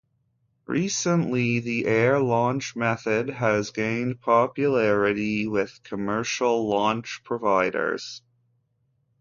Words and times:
Recently, 0.65 1.59
the 1.59 1.85
air 1.85 2.19
launch 2.19 2.75
method 2.75 3.29
has 3.29 3.69
gained 3.69 4.19
popularity 4.19 5.45
with 5.45 5.79
commercial 5.83 6.67
launch 6.67 7.21
providers. 7.23 8.23